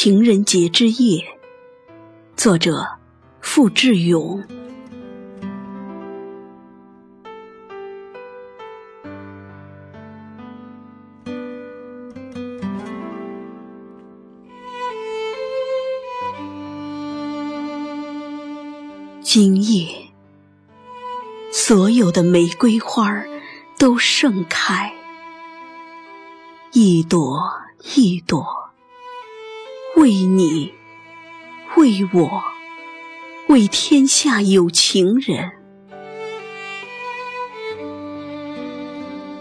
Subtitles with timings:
[0.00, 1.24] 情人节之夜，
[2.36, 2.86] 作者
[3.40, 4.40] 付志勇。
[19.20, 20.12] 今夜，
[21.50, 23.20] 所有的玫瑰花
[23.76, 24.94] 都盛开，
[26.70, 27.52] 一朵
[27.96, 28.67] 一朵。
[29.98, 30.72] 为你，
[31.76, 32.44] 为我，
[33.48, 35.50] 为天下有情人。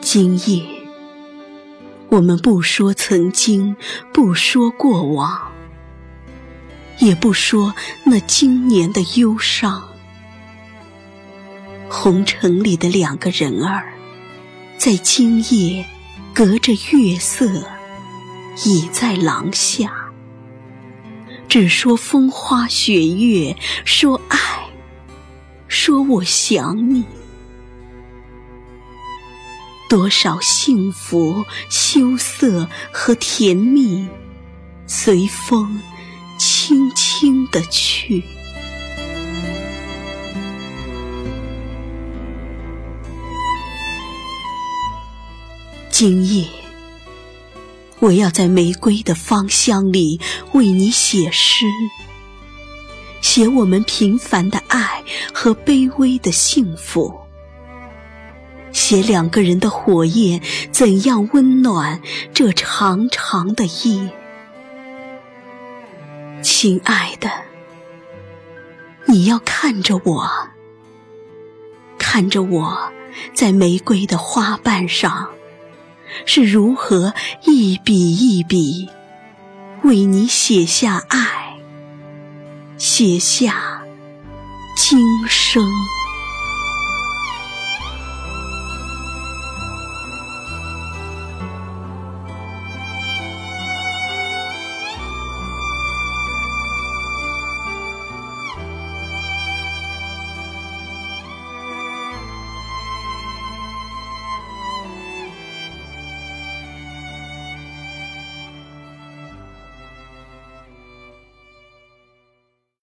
[0.00, 0.64] 今夜，
[2.08, 3.74] 我们不说曾经，
[4.12, 5.50] 不说过往，
[7.00, 7.74] 也不说
[8.04, 9.82] 那今年的忧伤。
[11.88, 13.92] 红尘里的两个人儿，
[14.78, 15.84] 在今夜，
[16.32, 17.44] 隔着月色，
[18.64, 20.03] 倚在廊下。
[21.54, 24.38] 只说风花雪月，说爱，
[25.68, 27.04] 说我想你。
[29.88, 34.08] 多少幸福、羞涩和甜蜜，
[34.88, 35.80] 随风
[36.36, 38.24] 轻轻的去。
[45.88, 46.63] 今夜。
[48.04, 50.20] 我要在玫瑰的芳香里
[50.52, 51.64] 为你写诗，
[53.22, 55.02] 写我们平凡的爱
[55.32, 57.18] 和卑微的幸福，
[58.72, 62.02] 写两个人的火焰怎样温暖
[62.34, 64.12] 这长长的夜。
[66.42, 67.30] 亲爱的，
[69.06, 70.30] 你要看着我，
[71.96, 72.92] 看着我
[73.32, 75.30] 在玫瑰的花瓣上。
[76.26, 77.14] 是如何
[77.44, 78.88] 一笔一笔
[79.82, 81.56] 为你写下爱，
[82.78, 83.82] 写下
[84.76, 84.98] 今
[85.28, 85.70] 生。